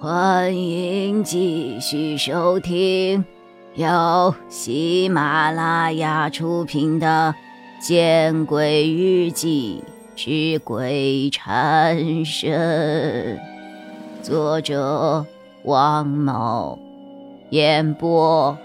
[0.00, 3.24] 欢迎继续收听
[3.74, 7.34] 由喜马拉雅出品的
[7.84, 9.82] 《见鬼日记
[10.14, 13.36] 之鬼缠身》，
[14.22, 15.26] 作者
[15.64, 16.78] 王某，
[17.50, 18.56] 演播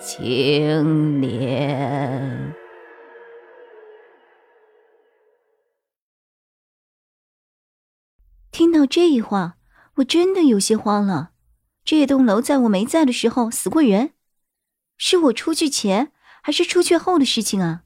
[0.00, 2.54] 青莲。
[8.52, 9.55] 听到这一话。
[9.96, 11.32] 我真的有些慌了，
[11.84, 14.12] 这栋楼在我没在的时候死过人，
[14.98, 17.84] 是我出去前还是出去后的事情啊？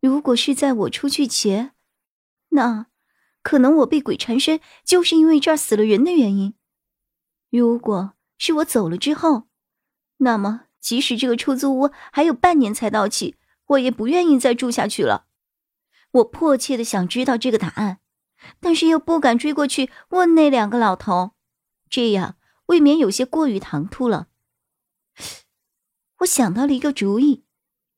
[0.00, 1.72] 如果是在我出去前，
[2.50, 2.86] 那
[3.42, 6.52] 可能我被鬼缠身就是因为这儿死了人的原因；
[7.50, 9.48] 如果是我走了之后，
[10.18, 13.34] 那么即使这个出租屋还有半年才到期，
[13.66, 15.26] 我也不愿意再住下去了。
[16.12, 17.98] 我迫切的想知道这个答案。
[18.60, 21.32] 但是又不敢追过去问那两个老头，
[21.88, 24.28] 这样未免有些过于唐突了。
[26.20, 27.44] 我想到了一个主意，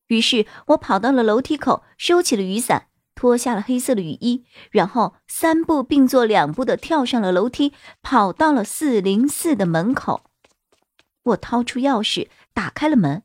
[0.09, 10.25] 于是我跑到了楼梯口，收起了雨伞，脱下了黑色的雨衣，然后三步并作两步的跳上了楼梯，跑到了四零四的门口。
[11.23, 13.23] 我掏出钥匙，打开了门。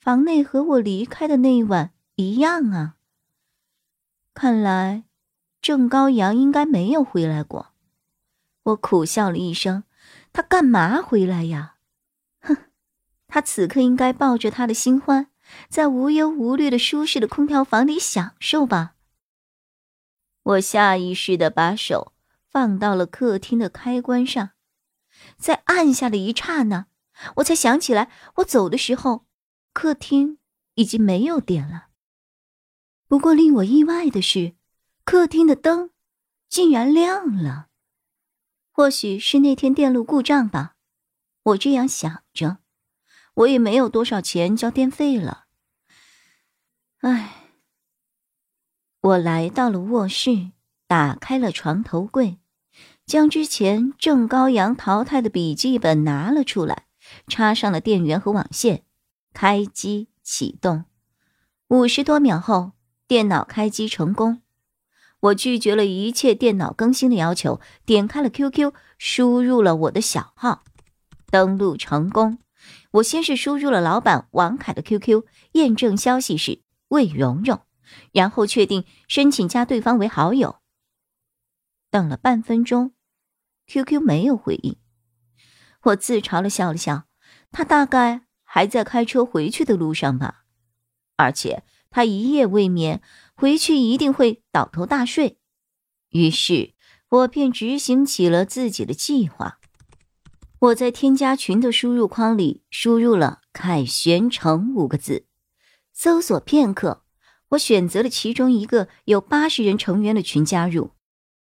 [0.00, 2.94] 房内和我离开的那一晚一样啊。
[4.32, 5.07] 看来。
[5.60, 7.72] 郑高阳应该没有回来过，
[8.62, 9.84] 我苦笑了一声。
[10.32, 11.76] 他干嘛回来呀？
[12.40, 12.56] 哼，
[13.26, 15.30] 他此刻应该抱着他的新欢，
[15.68, 18.94] 在无忧无虑的舒适的空调房里享受吧。
[20.42, 22.12] 我下意识的把手
[22.48, 24.50] 放到了客厅的开关上，
[25.36, 26.86] 在按下的一刹那，
[27.36, 29.26] 我才想起来，我走的时候，
[29.72, 30.38] 客厅
[30.74, 31.88] 已经没有电了。
[33.08, 34.57] 不过令我意外的是。
[35.10, 35.88] 客厅的灯
[36.50, 37.68] 竟然亮了，
[38.70, 40.74] 或许是那天电路故障吧，
[41.44, 42.58] 我这样想着。
[43.36, 45.46] 我也没有多少钱交电费了。
[47.00, 47.46] 唉，
[49.00, 50.50] 我来到了卧室，
[50.86, 52.38] 打开了床头柜，
[53.06, 56.86] 将之前郑高阳淘汰的笔记本拿了出来，
[57.26, 58.84] 插上了电源和网线，
[59.32, 60.84] 开机启动。
[61.68, 62.72] 五十多秒后，
[63.06, 64.42] 电脑开机成功。
[65.20, 70.62] 我拒绝了一切电脑更新的要求，点开了 QQ，输入了我的小号，
[71.30, 72.38] 登录成功。
[72.92, 77.60] 我先是输入了老板王凯的 QQ，验证消息是魏蓉蓉，
[78.12, 80.60] 然后确定申请加对方为好友。
[81.90, 82.92] 等了半分钟
[83.66, 84.76] ，QQ 没有回应，
[85.82, 87.06] 我自嘲的笑了笑，
[87.50, 90.44] 他大概还在开车回去的路上吧，
[91.16, 93.02] 而且他一夜未眠。
[93.40, 95.38] 回去一定会倒头大睡，
[96.10, 96.74] 于是
[97.08, 99.60] 我便执行起了自己的计划。
[100.58, 105.26] 我在添加群的输入框里输入了“凯旋城”五个字，
[105.92, 107.04] 搜索片刻，
[107.50, 110.90] 我选择了其中一个有八十人成员的群加入。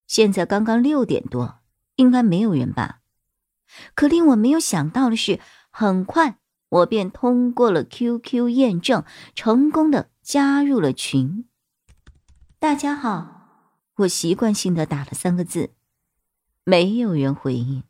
[0.05, 1.59] 现在刚刚六点多，
[1.95, 2.99] 应该没有人吧？
[3.95, 11.45] 可令我没有想到的是，很快我便通过了 QQ 验证，成功的加入了群。
[12.61, 15.75] 大家好，我习惯性的打了三个字，
[16.65, 17.85] 没有人回应。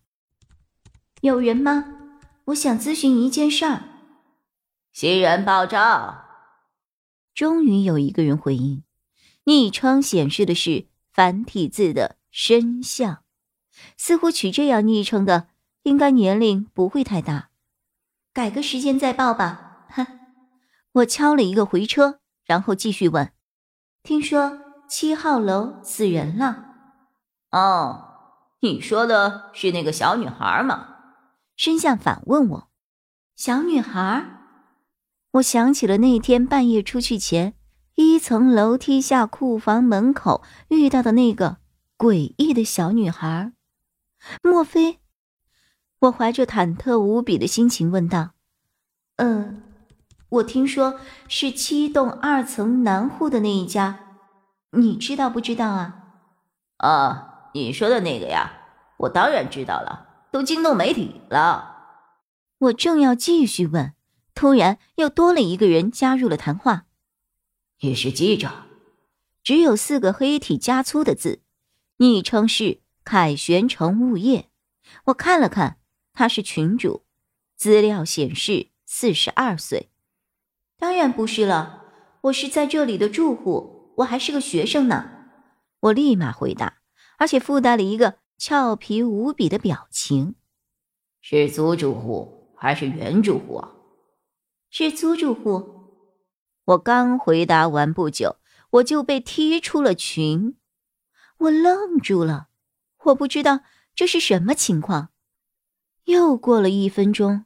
[1.22, 1.86] 有人吗？
[2.46, 3.82] 我想咨询一件事儿。
[4.94, 6.24] 新人报道。
[7.34, 8.84] 终于有一个人回应，
[9.46, 13.24] 昵称显示的是繁体字的深相，
[13.98, 15.48] 似乎取这样昵称的
[15.82, 17.50] 应该年龄不会太大。
[18.32, 19.88] 改个时间再报吧。
[19.90, 20.06] 哼，
[20.92, 23.34] 我敲了一个回车，然后继续问。
[24.02, 26.66] 听说七号楼死人了。
[27.52, 28.06] 哦，
[28.62, 30.96] 你说的是那个小女孩吗？
[31.56, 32.70] 申相反问我。
[33.36, 34.26] 小女孩？
[35.34, 37.54] 我想起了那天半夜出去前，
[37.96, 41.58] 一层楼梯下库房门口遇到的那个
[41.98, 43.54] 诡异的小女孩。
[44.42, 45.00] 莫非？
[46.00, 48.32] 我怀着忐忑无比的心情问道。
[49.18, 49.64] 嗯。
[50.30, 54.18] 我听说是七栋二层南户的那一家，
[54.72, 55.96] 你知道不知道啊？
[56.78, 58.52] 啊，你说的那个呀，
[58.98, 61.78] 我当然知道了，都惊动媒体了。
[62.60, 63.94] 我正要继续问，
[64.36, 66.86] 突然又多了一个人加入了谈话。
[67.80, 68.52] 也是记者，
[69.44, 71.42] 只有四个黑体加粗的字，
[71.98, 74.50] 昵称是凯旋城物业。
[75.06, 75.80] 我看了看，
[76.14, 77.04] 他是群主，
[77.56, 79.89] 资料显示四十二岁。
[80.80, 81.84] 当然不是了，
[82.22, 85.12] 我是在这里的住户，我还是个学生呢。
[85.82, 86.78] 我立马回答，
[87.18, 90.36] 而且附带了一个俏皮无比的表情。
[91.20, 93.74] 是租住户还是原住户啊？
[94.70, 95.80] 是租住户。
[96.64, 98.38] 我刚回答完不久，
[98.70, 100.56] 我就被踢出了群。
[101.40, 102.48] 我愣住了，
[103.06, 103.62] 我不知道
[103.94, 105.10] 这是什么情况。
[106.06, 107.46] 又过了一分钟，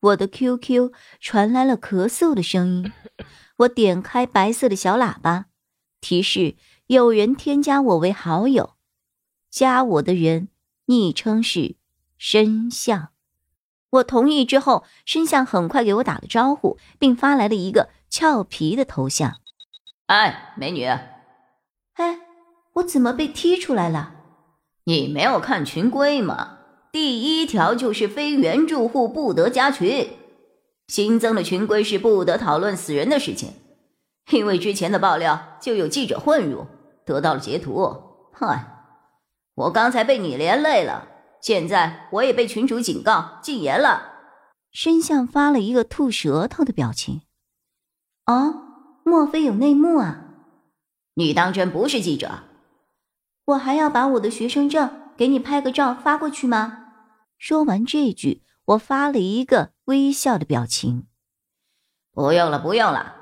[0.00, 2.92] 我的 QQ 传来了咳嗽的声音。
[3.58, 5.46] 我点开白色的小喇叭，
[6.00, 6.56] 提示
[6.86, 8.74] 有人添加我为好友。
[9.50, 10.48] 加我的人
[10.86, 11.76] 昵称是
[12.18, 13.08] 申相。
[13.88, 19.40] 我同意之后，申相很快给我打了招呼，并发来了一个俏皮的头像。
[20.06, 22.20] 哎，美女，哎，
[22.74, 24.12] 我怎么被踢出来了？
[24.84, 26.55] 你没有看群规吗？
[26.96, 30.08] 第一条就是非原住户不得加群。
[30.88, 33.50] 新增的群规是不得讨论死人的事情。
[34.30, 36.64] 因为之前的爆料就有记者混入，
[37.04, 37.94] 得到了截图。
[38.32, 38.94] 嗨，
[39.56, 41.06] 我刚才被你连累了。
[41.42, 44.12] 现在我也被群主警告禁言了。
[44.72, 47.20] 申相发了一个吐舌头的表情。
[48.24, 48.54] 哦，
[49.04, 50.22] 莫非有内幕啊？
[51.16, 52.44] 你当真不是记者？
[53.44, 56.84] 我还要把我的学生证给你拍个照发过去吗？
[57.38, 61.06] 说完这句，我发了一个微笑的表情。
[62.12, 63.14] 不用了，不用了。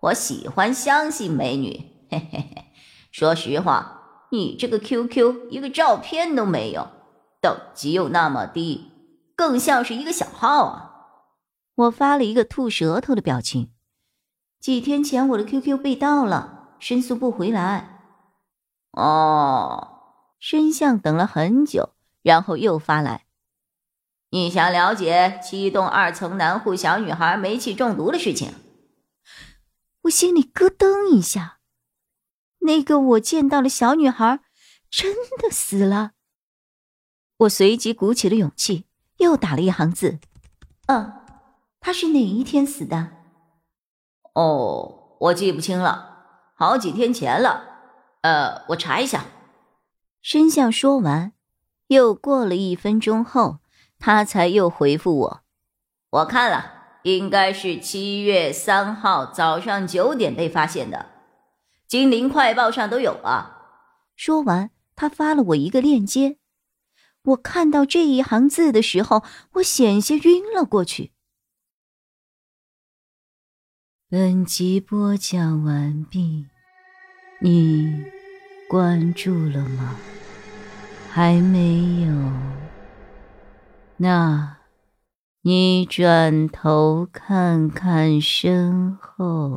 [0.00, 1.90] 我喜欢相信美女。
[2.10, 2.64] 嘿嘿嘿，
[3.10, 6.88] 说实话，你这个 QQ 一个照片都没有。
[7.40, 8.90] 等级又那么低，
[9.34, 10.88] 更像是一个小号啊！
[11.74, 13.72] 我发了一个吐舌头的表情。
[14.60, 18.00] 几天前我的 QQ 被盗了，申诉不回来。
[18.92, 19.98] 哦，
[20.38, 23.21] 申相等了很久，然后又发来：
[24.34, 28.54] 你想了解七栋二层南户小女孩煤气中毒的事情？
[30.04, 31.58] 我心里咯噔一下，
[32.60, 34.40] 那个我见到的小女孩
[34.90, 36.12] 真的死了。
[37.40, 38.86] 我随即鼓起了勇气，
[39.18, 40.18] 又打了一行字
[40.88, 41.12] ：“嗯，
[41.78, 43.10] 她是哪一天死的
[44.32, 47.64] ？”“哦，我记不清了，好几天前了。
[48.22, 49.26] 呃，我查一下。”
[50.22, 51.34] 申相说完，
[51.88, 53.58] 又过了一分钟后，
[54.04, 55.42] 他才又回复我
[56.10, 60.98] ：“我看了，应该是七月三号早上九点被发现的，
[61.86, 63.78] 《金陵快报》上都有啊。”
[64.16, 66.38] 说完，他发了我一个链接。
[67.22, 69.22] 我看到这一行字的时候，
[69.52, 71.12] 我险些晕了过去。
[74.10, 76.48] 本集播讲完毕，
[77.40, 78.04] 你
[78.68, 79.96] 关注了吗？
[81.08, 82.61] 还没有？
[84.02, 84.56] 那，
[85.42, 89.56] 你转头看看身后。